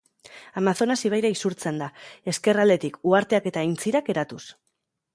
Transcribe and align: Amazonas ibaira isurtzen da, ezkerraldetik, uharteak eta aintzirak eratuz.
Amazonas 0.61 0.97
ibaira 1.09 1.31
isurtzen 1.35 1.77
da, 1.83 1.91
ezkerraldetik, 2.35 3.01
uharteak 3.13 3.49
eta 3.55 3.67
aintzirak 3.67 4.15
eratuz. 4.17 4.45